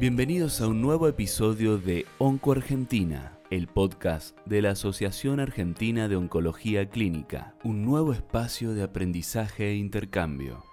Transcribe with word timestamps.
Bienvenidos 0.00 0.62
a 0.62 0.66
un 0.66 0.80
nuevo 0.80 1.08
episodio 1.08 1.76
de 1.76 2.06
Onco 2.16 2.52
Argentina, 2.52 3.38
el 3.50 3.66
podcast 3.66 4.34
de 4.46 4.62
la 4.62 4.70
Asociación 4.70 5.40
Argentina 5.40 6.08
de 6.08 6.16
Oncología 6.16 6.88
Clínica, 6.88 7.54
un 7.64 7.84
nuevo 7.84 8.14
espacio 8.14 8.72
de 8.72 8.82
aprendizaje 8.82 9.68
e 9.68 9.74
intercambio. 9.74 10.64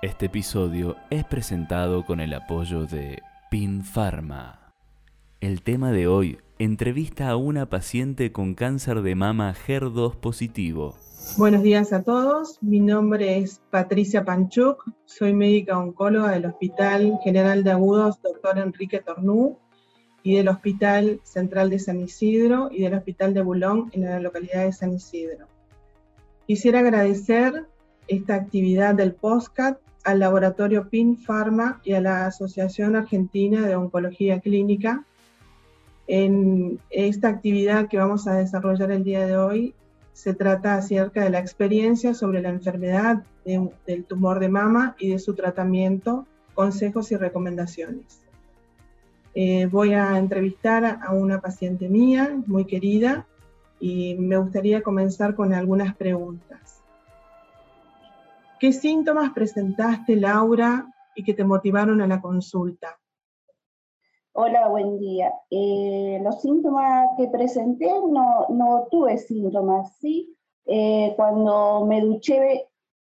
Este 0.00 0.26
episodio 0.26 0.96
es 1.10 1.26
presentado 1.26 2.06
con 2.06 2.20
el 2.20 2.32
apoyo 2.32 2.86
de 2.86 3.20
PinPharma. 3.50 4.72
El 5.42 5.60
tema 5.60 5.92
de 5.92 6.08
hoy, 6.08 6.38
entrevista 6.58 7.28
a 7.28 7.36
una 7.36 7.68
paciente 7.68 8.32
con 8.32 8.54
cáncer 8.54 9.02
de 9.02 9.14
mama 9.14 9.54
HER2 9.54 10.16
positivo. 10.16 10.96
Buenos 11.34 11.62
días 11.62 11.92
a 11.92 12.02
todos, 12.02 12.62
mi 12.62 12.80
nombre 12.80 13.36
es 13.36 13.60
Patricia 13.68 14.24
Panchuk, 14.24 14.82
soy 15.04 15.34
médica 15.34 15.78
oncóloga 15.78 16.30
del 16.30 16.46
Hospital 16.46 17.18
General 17.22 17.62
de 17.62 17.72
Agudos 17.72 18.22
Dr. 18.22 18.56
Enrique 18.58 19.00
Tornú 19.00 19.58
y 20.22 20.36
del 20.36 20.48
Hospital 20.48 21.20
Central 21.24 21.68
de 21.68 21.78
San 21.78 22.00
Isidro 22.00 22.70
y 22.72 22.84
del 22.84 22.94
Hospital 22.94 23.34
de 23.34 23.42
Bulón 23.42 23.90
en 23.92 24.04
la 24.04 24.18
localidad 24.18 24.64
de 24.64 24.72
San 24.72 24.94
Isidro. 24.94 25.46
Quisiera 26.46 26.78
agradecer 26.78 27.66
esta 28.08 28.34
actividad 28.36 28.94
del 28.94 29.12
POSCAT 29.12 29.78
al 30.04 30.20
laboratorio 30.20 30.88
PIN 30.88 31.18
Pharma 31.18 31.82
y 31.84 31.92
a 31.92 32.00
la 32.00 32.26
Asociación 32.26 32.96
Argentina 32.96 33.66
de 33.66 33.76
Oncología 33.76 34.40
Clínica. 34.40 35.04
En 36.06 36.80
esta 36.88 37.28
actividad 37.28 37.88
que 37.88 37.98
vamos 37.98 38.26
a 38.26 38.34
desarrollar 38.34 38.90
el 38.92 39.04
día 39.04 39.26
de 39.26 39.36
hoy 39.36 39.74
se 40.16 40.32
trata 40.32 40.76
acerca 40.76 41.24
de 41.24 41.28
la 41.28 41.40
experiencia 41.40 42.14
sobre 42.14 42.40
la 42.40 42.48
enfermedad 42.48 43.22
del 43.44 44.04
tumor 44.06 44.40
de 44.40 44.48
mama 44.48 44.96
y 44.98 45.10
de 45.10 45.18
su 45.18 45.34
tratamiento, 45.34 46.26
consejos 46.54 47.12
y 47.12 47.16
recomendaciones. 47.16 48.22
Eh, 49.34 49.66
voy 49.66 49.92
a 49.92 50.16
entrevistar 50.16 51.00
a 51.02 51.12
una 51.12 51.42
paciente 51.42 51.90
mía, 51.90 52.34
muy 52.46 52.64
querida, 52.64 53.26
y 53.78 54.14
me 54.14 54.38
gustaría 54.38 54.80
comenzar 54.80 55.34
con 55.34 55.52
algunas 55.52 55.94
preguntas. 55.94 56.82
¿Qué 58.58 58.72
síntomas 58.72 59.34
presentaste, 59.34 60.16
Laura, 60.16 60.86
y 61.14 61.24
que 61.24 61.34
te 61.34 61.44
motivaron 61.44 62.00
a 62.00 62.06
la 62.06 62.22
consulta? 62.22 62.98
Hola, 64.38 64.68
buen 64.68 64.98
día. 64.98 65.32
Eh, 65.48 66.20
los 66.22 66.42
síntomas 66.42 67.08
que 67.16 67.26
presenté 67.28 67.86
no, 67.86 68.46
no 68.50 68.86
tuve 68.90 69.16
síntomas, 69.16 69.96
¿sí? 69.96 70.36
Eh, 70.66 71.14
cuando 71.16 71.86
me 71.86 72.02
duché 72.02 72.66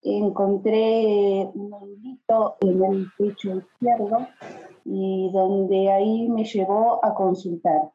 encontré 0.04 1.50
un 1.56 1.72
nudito 1.72 2.58
en 2.62 2.84
el 2.84 3.08
pecho 3.18 3.56
izquierdo 3.56 4.28
y 4.86 5.32
donde 5.34 5.90
ahí 5.92 6.30
me 6.30 6.46
llevó 6.46 7.04
a 7.04 7.16
consultar. 7.16 7.90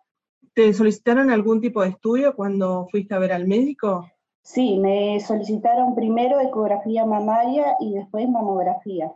¿Te 0.52 0.72
solicitaron 0.72 1.30
algún 1.30 1.60
tipo 1.60 1.80
de 1.80 1.90
estudio 1.90 2.34
cuando 2.34 2.88
fuiste 2.90 3.14
a 3.14 3.20
ver 3.20 3.34
al 3.34 3.46
médico? 3.46 4.04
Sí, 4.42 4.80
me 4.80 5.20
solicitaron 5.20 5.94
primero 5.94 6.40
ecografía 6.40 7.06
mamaria 7.06 7.76
y 7.78 7.94
después 7.94 8.28
mamografía. 8.28 9.14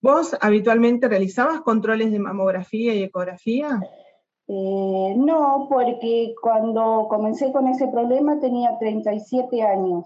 ¿Vos 0.00 0.36
habitualmente 0.40 1.08
realizabas 1.08 1.60
controles 1.62 2.12
de 2.12 2.20
mamografía 2.20 2.94
y 2.94 3.02
ecografía? 3.02 3.80
Eh, 4.46 5.14
no, 5.16 5.66
porque 5.68 6.34
cuando 6.40 7.06
comencé 7.08 7.52
con 7.52 7.66
ese 7.66 7.88
problema 7.88 8.38
tenía 8.38 8.78
37 8.78 9.62
años 9.62 10.04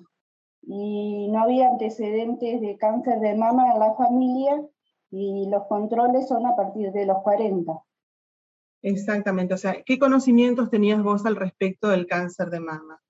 y 0.62 1.28
no 1.30 1.42
había 1.42 1.68
antecedentes 1.68 2.60
de 2.60 2.76
cáncer 2.76 3.20
de 3.20 3.34
mama 3.34 3.72
en 3.72 3.80
la 3.80 3.94
familia 3.94 4.64
y 5.10 5.48
los 5.48 5.64
controles 5.66 6.26
son 6.26 6.46
a 6.46 6.56
partir 6.56 6.90
de 6.92 7.06
los 7.06 7.18
40. 7.22 7.72
Exactamente, 8.82 9.54
o 9.54 9.58
sea, 9.58 9.82
¿qué 9.84 9.98
conocimientos 9.98 10.70
tenías 10.70 11.02
vos 11.02 11.24
al 11.26 11.36
respecto 11.36 11.88
del 11.88 12.06
cáncer 12.06 12.48
de 12.48 12.60
mama? 12.60 13.00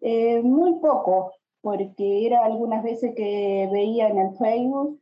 Eh, 0.00 0.40
muy 0.42 0.78
poco, 0.80 1.32
porque 1.60 2.26
era 2.26 2.44
algunas 2.44 2.82
veces 2.82 3.14
que 3.14 3.68
veía 3.70 4.08
en 4.08 4.18
el 4.18 4.36
Facebook 4.38 4.98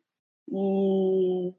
y, 0.51 1.55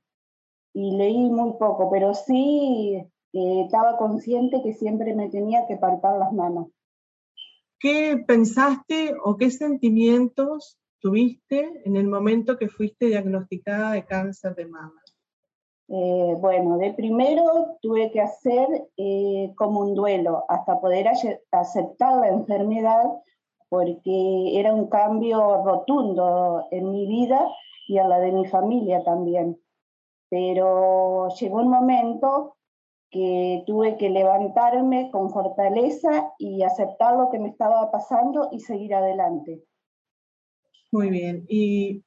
leí 0.74 1.30
muy 1.30 1.54
poco, 1.60 1.90
pero 1.92 2.14
sí 2.14 2.96
eh, 3.34 3.62
estaba 3.66 3.98
consciente 3.98 4.62
que 4.64 4.74
siempre 4.74 5.14
me 5.14 5.30
tenía 5.30 5.68
que 5.68 5.78
palpar 5.78 6.18
las 6.18 6.34
manos. 6.34 6.68
¿Qué 7.80 8.24
pensaste 8.28 9.14
o 9.24 9.38
qué 9.38 9.52
sentimientos 9.52 10.78
tuviste 11.00 11.82
en 11.86 11.96
el 11.96 12.08
momento 12.08 12.58
que 12.58 12.68
fuiste 12.68 13.08
diagnosticada 13.08 13.94
de 13.94 14.06
cáncer 14.06 14.56
de 14.56 14.66
mama? 14.66 15.02
Eh, 15.88 16.36
bueno, 16.40 16.78
de 16.78 16.94
primero 16.94 17.78
tuve 17.82 18.12
que 18.12 18.22
hacer 18.22 18.68
eh, 18.98 19.54
como 19.56 19.82
un 19.82 19.96
duelo 19.96 20.46
hasta 20.48 20.80
poder 20.80 21.08
aceptar 21.52 22.18
la 22.18 22.28
enfermedad 22.28 23.06
porque 23.70 24.60
era 24.60 24.74
un 24.74 24.88
cambio 24.88 25.64
rotundo 25.64 26.66
en 26.70 26.92
mi 26.92 27.08
vida 27.08 27.40
y 27.90 27.98
a 27.98 28.08
la 28.08 28.20
de 28.20 28.32
mi 28.32 28.46
familia 28.46 29.04
también. 29.04 29.60
Pero 30.30 31.28
llegó 31.30 31.58
un 31.58 31.70
momento 31.70 32.56
que 33.10 33.64
tuve 33.66 33.98
que 33.98 34.12
levantarme 34.12 35.10
con 35.10 35.32
fortaleza 35.32 36.32
y 36.38 36.62
aceptar 36.62 37.18
lo 37.18 37.32
que 37.32 37.40
me 37.40 37.50
estaba 37.50 37.90
pasando 37.90 38.50
y 38.52 38.60
seguir 38.60 38.94
adelante. 38.94 39.64
Muy 40.92 41.10
bien. 41.10 41.46
¿Y 41.50 42.04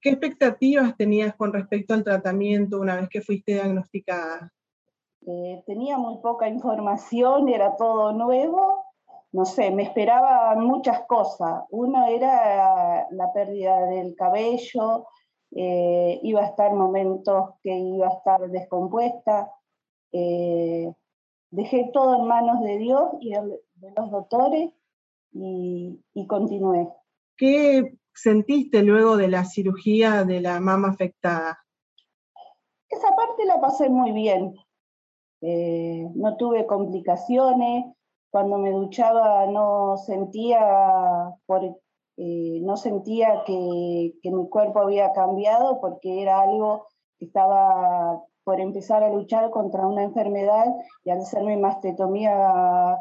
qué 0.00 0.10
expectativas 0.10 0.96
tenías 0.96 1.36
con 1.36 1.52
respecto 1.52 1.94
al 1.94 2.02
tratamiento 2.02 2.80
una 2.80 2.96
vez 2.96 3.08
que 3.08 3.20
fuiste 3.20 3.52
diagnosticada? 3.52 4.52
Eh, 5.28 5.62
tenía 5.64 5.96
muy 5.96 6.18
poca 6.18 6.48
información, 6.48 7.48
era 7.48 7.76
todo 7.76 8.12
nuevo 8.12 8.83
no 9.34 9.44
sé, 9.44 9.72
me 9.72 9.82
esperaba 9.82 10.54
muchas 10.54 11.00
cosas. 11.08 11.64
Una 11.70 12.08
era 12.08 13.08
la 13.10 13.32
pérdida 13.32 13.84
del 13.86 14.14
cabello, 14.14 15.08
eh, 15.50 16.20
iba 16.22 16.42
a 16.42 16.46
estar 16.46 16.72
momentos 16.72 17.50
que 17.60 17.76
iba 17.76 18.06
a 18.06 18.12
estar 18.12 18.48
descompuesta. 18.48 19.50
Eh, 20.12 20.88
dejé 21.50 21.90
todo 21.92 22.14
en 22.14 22.28
manos 22.28 22.60
de 22.60 22.78
Dios 22.78 23.08
y 23.20 23.32
de 23.32 23.90
los 23.96 24.10
doctores 24.12 24.70
y, 25.32 26.00
y 26.14 26.26
continué. 26.28 26.88
¿Qué 27.36 27.98
sentiste 28.14 28.84
luego 28.84 29.16
de 29.16 29.26
la 29.26 29.44
cirugía 29.44 30.22
de 30.22 30.42
la 30.42 30.60
mama 30.60 30.90
afectada? 30.90 31.58
Esa 32.88 33.16
parte 33.16 33.44
la 33.46 33.60
pasé 33.60 33.88
muy 33.88 34.12
bien. 34.12 34.54
Eh, 35.40 36.08
no 36.14 36.36
tuve 36.36 36.66
complicaciones, 36.66 37.86
cuando 38.34 38.58
me 38.58 38.72
duchaba 38.72 39.46
no 39.46 39.96
sentía, 39.96 40.58
eh, 42.16 42.58
no 42.62 42.76
sentía 42.76 43.44
que, 43.46 44.12
mi 44.24 44.48
cuerpo 44.48 44.80
había 44.80 45.12
cambiado 45.12 45.80
porque 45.80 46.20
era 46.20 46.40
algo 46.40 46.88
que 47.16 47.26
estaba 47.26 48.24
por 48.42 48.58
empezar 48.58 49.04
a 49.04 49.10
luchar 49.10 49.52
contra 49.52 49.86
una 49.86 50.02
enfermedad 50.02 50.66
y 51.04 51.10
al 51.10 51.24
ser 51.24 51.44
mi 51.44 51.56
mastetomía 51.56 52.98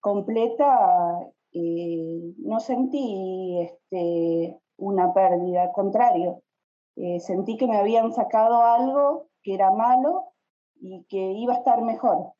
completa 0.00 1.20
eh, 1.52 2.34
no 2.38 2.58
sentí 2.58 3.60
este, 3.60 4.58
una 4.76 5.14
pérdida, 5.14 5.62
al 5.62 5.72
contrario, 5.72 6.42
eh, 6.96 7.20
sentí 7.20 7.56
que 7.56 7.68
me 7.68 7.76
habían 7.76 8.12
sacado 8.12 8.60
algo 8.60 9.28
que 9.40 9.54
era 9.54 9.70
malo 9.70 10.32
y 10.80 11.04
que 11.04 11.30
iba 11.34 11.54
a 11.54 11.58
estar 11.58 11.80
mejor. 11.82 12.32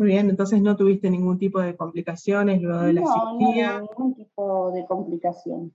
Muy 0.00 0.08
bien, 0.08 0.30
entonces 0.30 0.62
no 0.62 0.78
tuviste 0.78 1.10
ningún 1.10 1.36
tipo 1.36 1.60
de 1.60 1.76
complicaciones 1.76 2.62
luego 2.62 2.84
de 2.84 2.94
la 2.94 3.02
cirugía. 3.02 3.80
No, 3.80 3.80
ningún 3.80 4.14
tipo 4.14 4.72
de 4.72 4.86
complicación. 4.86 5.74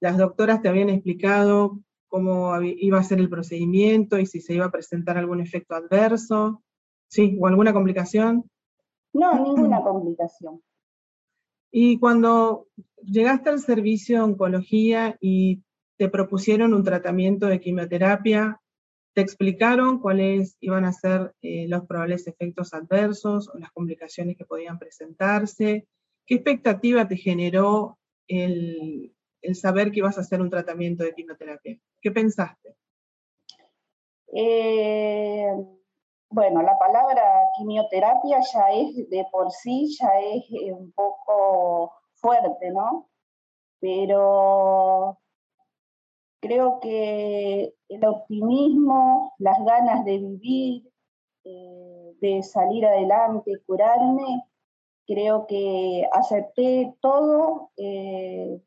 Las 0.00 0.18
doctoras 0.18 0.60
te 0.60 0.68
habían 0.68 0.88
explicado 0.88 1.78
cómo 2.08 2.60
iba 2.60 2.98
a 2.98 3.04
ser 3.04 3.20
el 3.20 3.28
procedimiento 3.28 4.18
y 4.18 4.26
si 4.26 4.40
se 4.40 4.54
iba 4.54 4.64
a 4.64 4.72
presentar 4.72 5.18
algún 5.18 5.40
efecto 5.40 5.76
adverso, 5.76 6.64
¿sí? 7.06 7.38
¿O 7.40 7.46
alguna 7.46 7.72
complicación? 7.72 8.50
No, 9.12 9.32
ninguna 9.34 9.82
complicación. 9.84 10.60
Y 11.70 12.00
cuando 12.00 12.66
llegaste 13.04 13.50
al 13.50 13.60
servicio 13.60 14.16
de 14.16 14.24
oncología 14.24 15.16
y 15.20 15.62
te 15.96 16.08
propusieron 16.08 16.74
un 16.74 16.82
tratamiento 16.82 17.46
de 17.46 17.60
quimioterapia, 17.60 18.60
te 19.18 19.22
explicaron 19.22 19.98
cuáles 19.98 20.56
iban 20.60 20.84
a 20.84 20.92
ser 20.92 21.34
eh, 21.42 21.66
los 21.66 21.86
probables 21.86 22.28
efectos 22.28 22.72
adversos 22.72 23.48
o 23.52 23.58
las 23.58 23.72
complicaciones 23.72 24.36
que 24.36 24.44
podían 24.44 24.78
presentarse. 24.78 25.88
¿Qué 26.24 26.36
expectativa 26.36 27.08
te 27.08 27.16
generó 27.16 27.98
el, 28.28 29.12
saber 29.54 29.90
que 29.90 29.98
ibas 29.98 30.18
a 30.18 30.20
hacer 30.20 30.40
un 30.40 30.50
tratamiento 30.50 31.02
de 31.02 31.14
quimioterapia? 31.14 31.80
¿Qué 32.00 32.12
pensaste? 32.12 32.76
Eh, 34.32 35.48
bueno, 36.30 36.62
la 36.62 36.78
palabra 36.78 37.24
quimioterapia 37.56 38.38
ya 38.54 38.70
es 38.70 39.10
de 39.10 39.26
por 39.32 39.50
sí, 39.50 39.96
ya 39.98 40.10
es 40.20 40.44
eh, 40.62 40.72
un 40.72 40.92
poco 40.92 41.92
fuerte, 42.14 42.70
¿no? 42.70 43.10
Pero 43.80 45.18
creo 46.40 46.80
que 46.80 47.74
el 47.88 48.04
optimismo, 48.04 49.34
las 49.38 49.58
ganas 49.64 50.04
de 50.04 50.18
vivir, 50.18 50.88
eh, 51.44 52.14
de 52.20 52.42
salir 52.42 52.86
adelante, 52.86 53.60
curarme, 53.66 54.44
creo 55.06 55.46
que 55.46 56.06
acepté 56.12 56.94
todo 57.00 57.70
eh, 57.76 58.60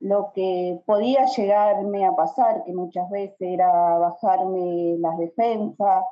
lo 0.00 0.32
que 0.34 0.80
podía 0.84 1.26
llegarme 1.26 2.04
a 2.04 2.14
pasar, 2.14 2.64
que 2.64 2.72
muchas 2.72 3.08
veces 3.10 3.36
era 3.40 3.98
bajarme 3.98 4.96
las 4.98 5.16
defensas, 5.18 6.04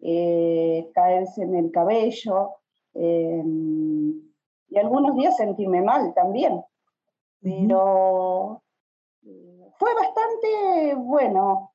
eh, 0.00 0.90
caerse 0.94 1.42
en 1.42 1.56
el 1.56 1.70
cabello, 1.70 2.52
y 2.94 4.78
algunos 4.78 5.16
días 5.16 5.36
sentirme 5.36 5.80
mal 5.80 6.12
también. 6.14 6.62
Pero 7.40 8.61
fue 9.22 9.94
bastante 9.94 10.94
bueno, 10.96 11.72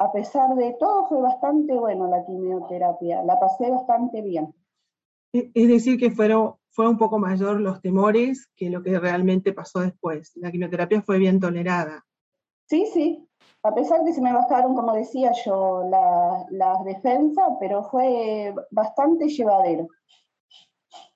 a 0.00 0.12
pesar 0.12 0.54
de 0.56 0.76
todo, 0.78 1.06
fue 1.08 1.20
bastante 1.20 1.74
bueno 1.74 2.08
la 2.08 2.24
quimioterapia, 2.24 3.22
la 3.22 3.38
pasé 3.38 3.70
bastante 3.70 4.22
bien. 4.22 4.54
Es 5.32 5.68
decir, 5.68 5.98
que 5.98 6.10
fueron, 6.10 6.54
fue 6.70 6.88
un 6.88 6.96
poco 6.96 7.18
mayor 7.18 7.60
los 7.60 7.80
temores 7.80 8.48
que 8.56 8.70
lo 8.70 8.82
que 8.82 8.98
realmente 8.98 9.52
pasó 9.52 9.80
después. 9.80 10.32
La 10.36 10.50
quimioterapia 10.50 11.02
fue 11.02 11.18
bien 11.18 11.38
tolerada. 11.38 12.04
Sí, 12.66 12.86
sí, 12.92 13.28
a 13.62 13.74
pesar 13.74 14.00
de 14.00 14.06
que 14.06 14.14
se 14.14 14.22
me 14.22 14.32
bajaron, 14.32 14.74
como 14.74 14.94
decía 14.94 15.32
yo, 15.44 15.88
las 16.50 16.84
defensas, 16.84 17.48
pero 17.60 17.84
fue 17.84 18.54
bastante 18.70 19.28
llevadero. 19.28 19.88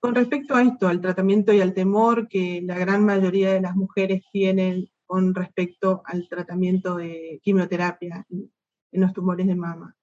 Con 0.01 0.15
respecto 0.15 0.55
a 0.55 0.63
esto, 0.63 0.89
al 0.89 1.01
tratamiento 1.01 1.53
y 1.53 1.61
al 1.61 1.75
temor 1.75 2.29
que 2.29 2.61
la 2.63 2.79
gran 2.79 3.05
mayoría 3.05 3.53
de 3.53 3.61
las 3.61 3.75
mujeres 3.75 4.23
tienen 4.33 4.89
con 5.13 5.35
respecto 5.35 6.01
al 6.07 6.27
tratamiento 6.27 6.97
de 6.97 7.39
quimioterapia 7.43 8.27
en 8.31 9.01
los 9.03 9.13
tumores 9.13 9.47
de 9.47 9.55
mama. 9.55 9.95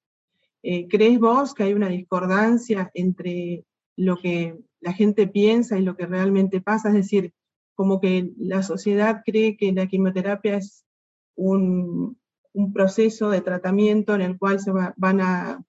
Eh, 0.62 0.88
¿Crees 0.88 1.20
vos 1.20 1.56
que 1.56 1.64
hay 1.64 1.74
una 1.74 1.90
discordancia 1.90 2.92
entre 2.94 3.66
lo 3.96 4.18
que 4.18 4.60
la 4.80 4.94
gente 4.94 5.26
piensa 5.26 5.80
y 5.80 5.82
lo 5.82 5.98
que 5.98 6.06
realmente 6.06 6.62
pasa? 6.62 6.90
Es 6.90 6.94
decir, 6.94 7.34
como 7.74 8.00
que 8.00 8.34
la 8.38 8.62
sociedad 8.62 9.24
cree 9.26 9.58
que 9.58 9.74
la 9.74 9.88
quimioterapia 9.88 10.58
es 10.58 10.86
un, 11.36 12.20
proceso 12.72 13.32
de 13.32 13.42
tratamiento 13.42 14.14
en 14.14 14.22
el 14.22 14.38
cual 14.38 14.60
se 14.60 14.72
van 14.72 15.22
a 15.22 15.66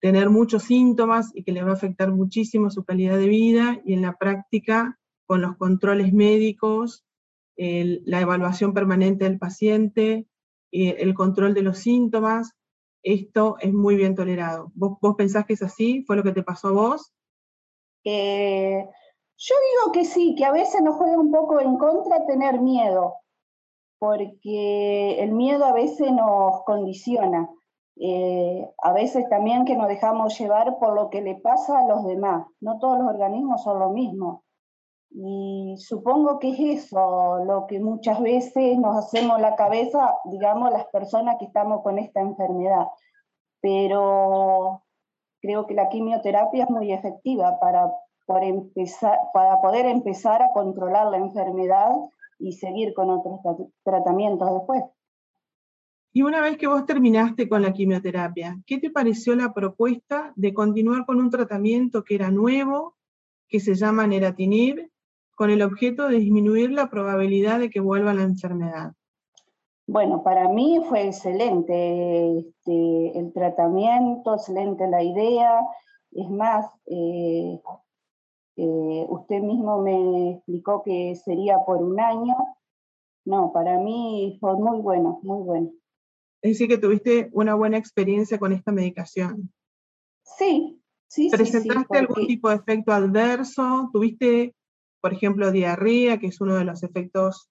tener 0.00 0.30
muchos 0.30 0.64
síntomas 0.64 1.30
y 1.32 1.44
que 1.44 1.52
le 1.52 1.62
va 1.62 1.70
a 1.70 1.74
afectar 1.74 2.10
muchísimo 2.10 2.70
su 2.70 2.82
calidad 2.82 3.18
de 3.18 3.28
vida 3.28 3.80
y 3.84 3.92
en 3.92 4.02
la 4.02 4.16
práctica 4.16 4.98
con 5.26 5.42
los 5.42 5.56
controles 5.58 6.12
médicos 6.12 7.03
la 7.56 8.20
evaluación 8.20 8.74
permanente 8.74 9.24
del 9.24 9.38
paciente, 9.38 10.26
el 10.70 11.14
control 11.14 11.54
de 11.54 11.62
los 11.62 11.78
síntomas, 11.78 12.54
esto 13.04 13.56
es 13.60 13.72
muy 13.72 13.96
bien 13.96 14.14
tolerado. 14.14 14.72
¿Vos, 14.74 15.14
pensás 15.16 15.44
que 15.44 15.52
es 15.52 15.62
así? 15.62 16.02
¿Fue 16.06 16.16
lo 16.16 16.22
que 16.22 16.32
te 16.32 16.42
pasó 16.42 16.68
a 16.68 16.72
vos? 16.72 17.12
Eh, 18.02 18.88
yo 19.36 19.54
digo 19.70 19.92
que 19.92 20.04
sí, 20.06 20.34
que 20.36 20.44
a 20.46 20.52
veces 20.52 20.80
nos 20.82 20.96
juega 20.96 21.18
un 21.18 21.30
poco 21.30 21.60
en 21.60 21.76
contra 21.76 22.26
tener 22.26 22.60
miedo, 22.60 23.14
porque 23.98 25.22
el 25.22 25.32
miedo 25.32 25.66
a 25.66 25.74
veces 25.74 26.10
nos 26.12 26.62
condiciona. 26.64 27.48
Eh, 27.96 28.66
a 28.82 28.92
veces 28.92 29.28
también 29.28 29.66
que 29.66 29.76
nos 29.76 29.88
dejamos 29.88 30.36
llevar 30.38 30.78
por 30.78 30.94
lo 30.94 31.10
que 31.10 31.20
le 31.20 31.36
pasa 31.36 31.78
a 31.78 31.86
los 31.86 32.06
demás. 32.06 32.46
No 32.60 32.78
todos 32.78 32.98
los 32.98 33.08
organismos 33.08 33.62
son 33.62 33.80
lo 33.80 33.90
mismo. 33.90 34.43
Y 35.16 35.76
supongo 35.78 36.40
que 36.40 36.50
es 36.50 36.86
eso 36.86 37.44
lo 37.46 37.66
que 37.68 37.78
muchas 37.78 38.20
veces 38.20 38.76
nos 38.76 38.96
hacemos 38.96 39.40
la 39.40 39.54
cabeza, 39.54 40.12
digamos, 40.24 40.72
las 40.72 40.86
personas 40.86 41.36
que 41.38 41.44
estamos 41.44 41.82
con 41.84 42.00
esta 42.00 42.20
enfermedad. 42.20 42.88
Pero 43.60 44.82
creo 45.40 45.68
que 45.68 45.74
la 45.74 45.88
quimioterapia 45.88 46.64
es 46.64 46.70
muy 46.70 46.92
efectiva 46.92 47.60
para, 47.60 47.92
empezar, 48.42 49.16
para 49.32 49.60
poder 49.60 49.86
empezar 49.86 50.42
a 50.42 50.50
controlar 50.52 51.06
la 51.12 51.18
enfermedad 51.18 51.92
y 52.40 52.54
seguir 52.54 52.92
con 52.92 53.08
otros 53.10 53.38
tratamientos 53.84 54.52
después. 54.52 54.82
Y 56.12 56.22
una 56.22 56.40
vez 56.40 56.56
que 56.56 56.66
vos 56.66 56.86
terminaste 56.86 57.48
con 57.48 57.62
la 57.62 57.72
quimioterapia, 57.72 58.60
¿qué 58.66 58.78
te 58.78 58.90
pareció 58.90 59.36
la 59.36 59.54
propuesta 59.54 60.32
de 60.34 60.52
continuar 60.52 61.06
con 61.06 61.20
un 61.20 61.30
tratamiento 61.30 62.02
que 62.02 62.16
era 62.16 62.32
nuevo, 62.32 62.96
que 63.48 63.60
se 63.60 63.76
llama 63.76 64.08
neratinib 64.08 64.90
con 65.34 65.50
el 65.50 65.62
objeto 65.62 66.08
de 66.08 66.18
disminuir 66.18 66.70
la 66.70 66.88
probabilidad 66.90 67.58
de 67.58 67.70
que 67.70 67.80
vuelva 67.80 68.14
la 68.14 68.22
enfermedad? 68.22 68.92
Bueno, 69.86 70.22
para 70.22 70.48
mí 70.48 70.80
fue 70.88 71.06
excelente 71.06 72.38
este, 72.38 73.18
el 73.18 73.32
tratamiento, 73.32 74.34
excelente 74.34 74.88
la 74.88 75.02
idea. 75.02 75.60
Es 76.12 76.30
más, 76.30 76.66
eh, 76.86 77.60
eh, 78.56 79.06
usted 79.08 79.40
mismo 79.40 79.82
me 79.82 80.30
explicó 80.32 80.82
que 80.82 81.14
sería 81.16 81.58
por 81.66 81.82
un 81.82 82.00
año. 82.00 82.34
No, 83.26 83.52
para 83.52 83.78
mí 83.78 84.38
fue 84.40 84.54
muy 84.56 84.80
bueno, 84.80 85.20
muy 85.22 85.42
bueno. 85.42 85.72
Es 86.40 86.52
decir, 86.52 86.68
que 86.68 86.78
tuviste 86.78 87.30
una 87.32 87.54
buena 87.54 87.76
experiencia 87.76 88.38
con 88.38 88.52
esta 88.52 88.72
medicación. 88.72 89.50
Sí, 90.22 90.80
sí. 91.08 91.28
¿Presentaste 91.30 91.98
algún 91.98 92.26
tipo 92.26 92.48
de 92.48 92.56
efecto 92.56 92.92
adverso? 92.92 93.90
¿Tuviste 93.92 94.54
por 95.04 95.12
ejemplo, 95.12 95.52
diarrea, 95.52 96.18
que 96.18 96.28
es 96.28 96.40
uno 96.40 96.54
de 96.54 96.64
los 96.64 96.82
efectos 96.82 97.50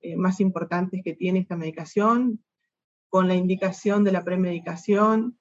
eh, 0.00 0.16
más 0.16 0.40
importantes 0.40 1.02
que 1.04 1.12
tiene 1.12 1.40
esta 1.40 1.54
medicación, 1.54 2.42
con 3.10 3.28
la 3.28 3.34
indicación 3.34 4.02
de 4.02 4.12
la 4.12 4.24
premedicación. 4.24 5.38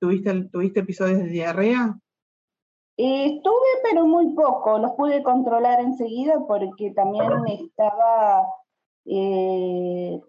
¿Tuviste, 0.00 0.48
¿tuviste 0.50 0.80
episodios 0.80 1.18
de 1.18 1.28
diarrea? 1.28 1.96
Eh, 2.96 3.40
tuve, 3.44 3.68
pero 3.84 4.04
muy 4.08 4.34
poco. 4.34 4.80
Los 4.80 4.94
pude 4.94 5.22
controlar 5.22 5.78
enseguida 5.78 6.44
porque 6.44 6.90
también 6.90 7.30
estaba 7.46 8.44
eh, 9.04 10.20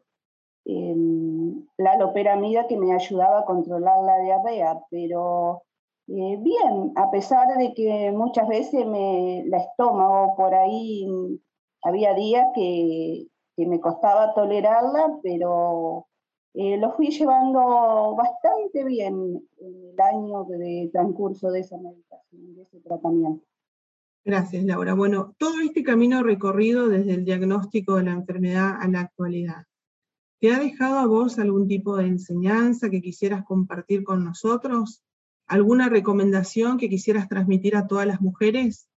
la 0.63 1.97
loperamida 1.97 2.67
que 2.67 2.77
me 2.77 2.93
ayudaba 2.93 3.39
a 3.39 3.45
controlar 3.45 3.97
la 4.03 4.19
diarrea, 4.19 4.79
pero 4.91 5.63
eh, 6.07 6.37
bien, 6.39 6.91
a 6.95 7.09
pesar 7.09 7.57
de 7.57 7.73
que 7.73 8.11
muchas 8.11 8.47
veces 8.47 8.85
me, 8.85 9.43
la 9.47 9.57
estómago 9.57 10.35
por 10.35 10.53
ahí, 10.53 11.07
había 11.83 12.13
días 12.13 12.45
que, 12.53 13.27
me 13.57 13.79
costaba 13.79 14.33
tolerarla, 14.33 15.17
pero 15.23 16.07
eh, 16.53 16.77
lo 16.77 16.91
fui 16.91 17.07
llevando 17.07 18.13
bastante 18.15 18.83
bien 18.83 19.41
el 19.57 19.95
año 19.99 20.43
de 20.43 20.89
transcurso 20.91 21.49
de 21.51 21.61
esa 21.61 21.77
medicación, 21.77 22.55
de 22.55 22.63
ese 22.63 22.81
tratamiento. 22.81 23.45
Gracias, 24.25 24.65
Laura. 24.65 24.93
Bueno, 24.93 25.35
todo 25.37 25.61
este 25.61 25.83
camino 25.83 26.21
recorrido 26.21 26.89
desde 26.89 27.13
el 27.13 27.23
diagnóstico 27.23 27.95
de 27.95 28.03
la 28.03 28.11
enfermedad 28.11 28.75
a 28.79 28.87
la 28.89 29.01
actualidad, 29.01 29.65
¿te 30.41 30.53
ha 30.53 30.59
dejado 30.59 30.97
a 30.99 31.07
vos 31.07 31.39
algún 31.39 31.67
tipo 31.67 31.95
de 31.95 32.07
enseñanza 32.07 32.89
que 32.89 33.01
quisieras 33.01 33.45
compartir 33.45 34.03
con 34.03 34.25
nosotros? 34.25 35.01
¿Alguna 35.47 35.89
recomendación 35.89 36.77
que 36.77 36.89
quisieras 36.89 37.29
transmitir 37.29 37.75
a 37.75 37.87
todas 37.87 38.07
las 38.07 38.21
mujeres? 38.21 38.89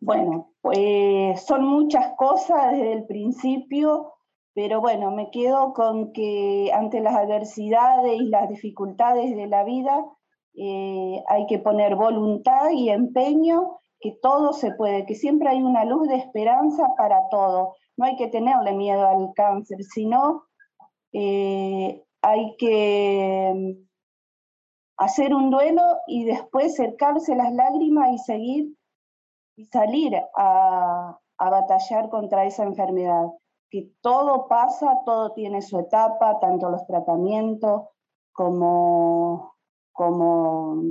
Bueno, 0.00 0.52
pues 0.60 1.44
son 1.44 1.64
muchas 1.64 2.14
cosas 2.16 2.72
desde 2.72 2.92
el 2.92 3.06
principio, 3.06 4.12
pero 4.54 4.80
bueno, 4.80 5.10
me 5.10 5.30
quedo 5.30 5.72
con 5.72 6.12
que 6.12 6.70
ante 6.72 7.00
las 7.00 7.14
adversidades 7.14 8.20
y 8.20 8.28
las 8.28 8.48
dificultades 8.48 9.36
de 9.36 9.46
la 9.46 9.64
vida 9.64 10.04
eh, 10.54 11.22
hay 11.28 11.46
que 11.46 11.58
poner 11.58 11.96
voluntad 11.96 12.70
y 12.72 12.88
empeño, 12.88 13.78
que 14.00 14.12
todo 14.22 14.52
se 14.52 14.72
puede, 14.72 15.04
que 15.04 15.14
siempre 15.14 15.50
hay 15.50 15.62
una 15.62 15.84
luz 15.84 16.08
de 16.08 16.16
esperanza 16.16 16.94
para 16.96 17.28
todo. 17.30 17.74
No 17.96 18.06
hay 18.06 18.16
que 18.16 18.28
tenerle 18.28 18.72
miedo 18.72 19.06
al 19.06 19.32
cáncer, 19.34 19.82
sino 19.82 20.44
eh, 21.12 22.02
hay 22.22 22.56
que 22.56 23.76
hacer 24.96 25.34
un 25.34 25.50
duelo 25.50 25.82
y 26.06 26.24
después 26.24 26.76
cercarse 26.76 27.34
las 27.36 27.52
lágrimas 27.52 28.12
y 28.12 28.18
seguir 28.18 28.76
y 29.56 29.64
salir 29.66 30.14
a, 30.36 31.18
batallar 31.38 32.08
contra 32.08 32.44
esa 32.44 32.64
enfermedad. 32.64 33.26
Que 33.70 33.90
todo 34.00 34.46
pasa, 34.48 35.00
todo 35.04 35.32
tiene 35.32 35.60
su 35.60 35.78
etapa, 35.78 36.38
tanto 36.40 36.70
los 36.70 36.86
tratamientos 36.86 37.82
como, 38.32 39.54
como 39.92 40.82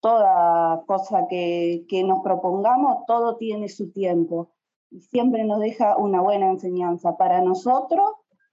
toda 0.00 0.84
cosa 0.86 1.26
que, 1.28 1.86
que 1.88 2.02
nos 2.02 2.22
propongamos, 2.22 3.04
todo 3.06 3.36
tiene 3.36 3.68
su 3.68 3.92
tiempo 3.92 4.50
y 4.90 5.00
siempre 5.00 5.44
nos 5.44 5.60
deja 5.60 5.96
una 5.96 6.20
buena 6.20 6.50
enseñanza 6.50 7.16
para 7.16 7.40
nosotros 7.40 8.04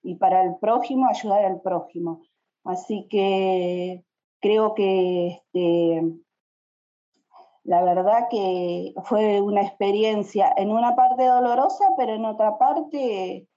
y 0.01 0.15
para 0.15 0.43
el 0.43 0.55
prójimo, 0.57 1.07
ayudar 1.07 1.45
al 1.45 1.61
prójimo. 1.61 2.21
Así 2.63 3.07
que 3.09 4.05
creo 4.43 4.75
que 4.75 5.27
este, 5.27 6.03
la 7.63 7.81
verdad 7.81 8.27
que 8.29 8.93
fue 9.05 9.41
una 9.41 9.61
experiencia 9.61 10.53
en 10.57 10.69
una 10.69 10.97
parte 10.97 11.25
dolorosa, 11.25 11.85
pero 11.97 12.13
en 12.13 12.25
otra 12.25 12.57
parte 12.57 13.47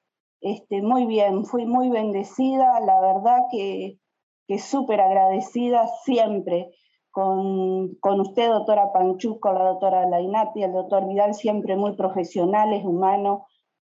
este, 0.41 0.83
muy 0.83 1.07
bien, 1.07 1.45
fui 1.45 1.67
muy 1.67 1.91
bendecida, 1.91 2.79
la 2.81 3.01
verdad 3.01 3.41
que, 3.51 3.99
que 4.47 4.61
súper 4.61 5.01
agradecida 5.01 5.89
siempre 6.05 6.71
con, 7.11 7.97
con, 7.97 8.21
usted, 8.21 8.49
doctora 8.49 8.93
Panchuk, 8.93 9.41
con 9.41 9.57
la 9.57 9.65
doctora 9.65 10.09
Lainati, 10.09 10.63
el 10.63 10.73
doctor 10.73 11.09
Vidal, 11.09 11.35
siempre 11.35 11.75
muy 11.75 11.97
profesionales, 11.97 12.85
humanos, 12.85 13.41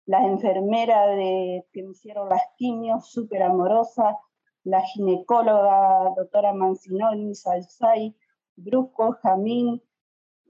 las 0.05 0.25
enfermeras 0.25 1.15
que 1.17 1.83
me 1.85 1.91
hicieron 1.93 2.29
las 2.29 2.43
quimios, 2.57 3.09
súper 3.09 3.45
amorosas, 3.45 4.17
la 4.69 4.83
ginecóloga, 4.83 6.13
doctora 6.15 6.53
Mancinoni, 6.53 7.35
Salsay, 7.35 8.15
Brusco, 8.57 9.17
Jamín, 9.23 9.83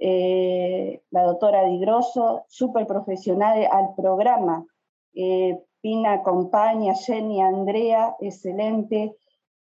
eh, 0.01 1.03
la 1.11 1.23
doctora 1.23 1.65
Digroso, 1.65 2.45
súper 2.49 2.87
profesional 2.87 3.67
al 3.71 3.95
programa. 3.97 4.67
Eh, 5.15 5.59
Pina 5.81 6.15
acompaña, 6.15 6.95
Jenny, 6.95 7.41
Andrea, 7.41 8.17
excelente. 8.21 9.17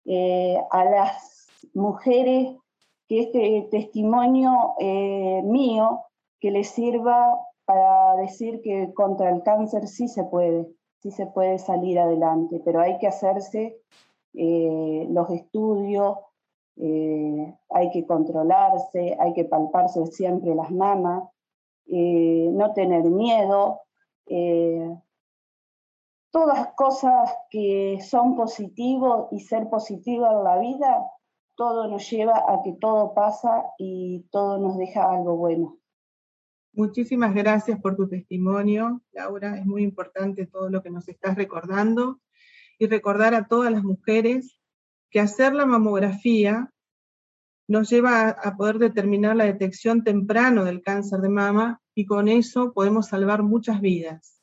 Eh, 0.04 0.60
a 0.70 0.84
las 0.84 1.48
mujeres 1.72 2.54
que 3.08 3.22
este 3.22 3.68
testimonio 3.70 4.74
mío 5.44 6.00
que 6.40 6.50
les 6.50 6.68
sirva 6.68 7.38
para 7.64 8.16
decir 8.16 8.60
que 8.62 8.92
contra 8.94 9.30
el 9.30 9.42
cáncer 9.42 9.88
sí 9.88 10.08
se 10.08 10.24
puede, 10.24 10.68
sí 11.00 11.10
se 11.10 11.26
puede 11.26 11.58
salir 11.58 11.98
adelante, 11.98 12.60
pero 12.64 12.80
hay 12.80 12.98
que 12.98 13.08
hacerse 13.08 13.78
los 14.34 15.30
estudios, 15.30 16.16
eh, 16.76 17.56
hay 17.70 17.90
que 17.92 18.04
controlarse, 18.04 19.16
hay 19.20 19.32
que 19.32 19.44
palparse 19.44 20.04
siempre 20.06 20.54
las 20.54 20.70
mamas, 20.70 21.28
eh, 21.86 22.48
no 22.52 22.72
tener 22.72 23.04
miedo, 23.04 23.82
eh, 24.26 24.96
todas 26.32 26.72
cosas 26.74 27.32
que 27.50 28.00
son 28.00 28.34
positivos 28.34 29.28
y 29.30 29.40
ser 29.40 29.68
positivo 29.70 30.26
en 30.30 30.44
la 30.44 30.58
vida, 30.58 31.10
todo 31.54 31.86
nos 31.86 32.10
lleva 32.10 32.44
a 32.48 32.60
que 32.62 32.72
todo 32.72 33.14
pasa 33.14 33.66
y 33.78 34.26
todo 34.32 34.58
nos 34.58 34.76
deja 34.76 35.12
algo 35.12 35.36
bueno. 35.36 35.78
Muchísimas 36.72 37.32
gracias 37.34 37.80
por 37.80 37.94
tu 37.94 38.08
testimonio, 38.08 39.00
Laura. 39.12 39.56
Es 39.56 39.64
muy 39.64 39.84
importante 39.84 40.46
todo 40.46 40.68
lo 40.70 40.82
que 40.82 40.90
nos 40.90 41.08
estás 41.08 41.36
recordando 41.36 42.18
y 42.78 42.86
recordar 42.86 43.34
a 43.34 43.46
todas 43.46 43.70
las 43.70 43.82
mujeres 43.82 44.58
que 45.10 45.20
hacer 45.20 45.54
la 45.54 45.66
mamografía 45.66 46.70
nos 47.66 47.88
lleva 47.88 48.28
a, 48.28 48.56
poder 48.56 48.78
determinar 48.78 49.36
la 49.36 49.44
detección 49.44 50.04
temprano 50.04 50.64
del 50.64 50.82
cáncer 50.82 51.20
de 51.20 51.28
mama 51.28 51.80
y 51.94 52.04
con 52.04 52.28
eso 52.28 52.72
podemos 52.72 53.08
salvar 53.08 53.42
muchas 53.42 53.80
vidas. 53.80 54.42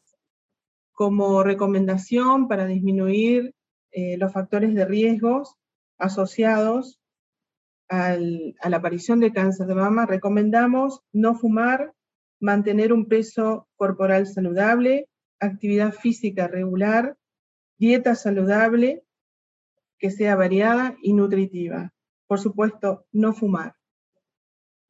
Como 0.92 1.44
recomendación 1.44 2.48
para 2.48 2.66
disminuir 2.66 3.54
eh, 3.92 4.18
los 4.18 4.32
factores 4.32 4.74
de 4.74 4.86
riesgos 4.86 5.56
asociados 5.98 7.00
a 7.90 8.16
la 8.16 8.78
aparición 8.78 9.20
de 9.20 9.34
cáncer 9.34 9.68
de 9.68 9.76
mama, 9.76 10.06
recomendamos 10.06 11.02
no 11.12 11.36
fumar, 11.36 11.94
mantener 12.40 12.94
un 12.94 13.06
peso 13.08 13.68
corporal 13.76 14.28
saludable, 14.28 15.10
actividad 15.42 15.92
física 15.92 16.48
regular, 16.48 17.18
dieta 17.82 18.14
saludable, 18.14 19.04
que 19.98 20.12
sea 20.12 20.36
variada 20.36 20.96
y 21.02 21.14
nutritiva. 21.14 21.92
Por 22.28 22.40
supuesto, 22.40 23.08
no 23.12 23.34
fumar. 23.34 23.74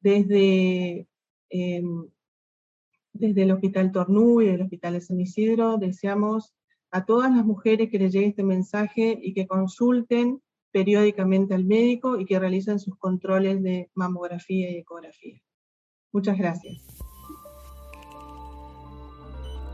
Desde, 0.00 1.08
em, 1.48 2.10
desde 3.14 3.42
el 3.44 3.52
Hospital 3.52 3.92
Tornú 3.92 4.42
y 4.42 4.48
el 4.48 4.60
Hospital 4.60 4.92
de 4.92 5.00
San 5.00 5.20
Isidro 5.20 5.78
deseamos 5.78 6.54
a 6.90 7.06
todas 7.06 7.34
las 7.34 7.46
mujeres 7.46 7.88
que 7.88 7.98
les 7.98 8.12
llegue 8.12 8.26
este 8.26 8.44
mensaje 8.44 9.18
y 9.22 9.32
que 9.32 9.46
consulten 9.46 10.42
periódicamente 10.70 11.54
al 11.54 11.64
médico 11.64 12.18
y 12.20 12.26
que 12.26 12.38
realicen 12.38 12.78
sus 12.78 12.98
controles 12.98 13.62
de 13.62 13.90
mamografía 13.94 14.70
y 14.70 14.76
ecografía. 14.76 15.40
Muchas 16.12 16.36
gracias. 16.36 16.91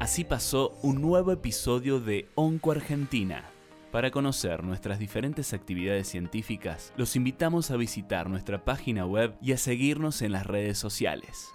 Así 0.09 0.25
pasó 0.25 0.75
un 0.81 1.03
nuevo 1.03 1.33
episodio 1.33 2.01
de 2.01 2.31
Onco 2.35 2.73
Argentina. 2.73 3.45
Para 3.93 4.11
conocer 4.11 4.65
nuestras 4.65 4.99
diferentes 4.99 5.53
actividades 5.53 6.09
científicas, 6.09 6.95
los 6.97 7.15
invitamos 7.15 7.71
a 7.71 7.77
visitar 7.77 8.31
nuestra 8.31 8.65
página 8.65 9.05
web 9.05 9.37
y 9.43 9.53
a 9.53 9.59
seguirnos 9.59 10.23
en 10.23 10.33
las 10.33 10.47
redes 10.47 10.79
sociales. 10.79 11.51